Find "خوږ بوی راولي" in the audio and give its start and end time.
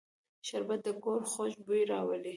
1.31-2.29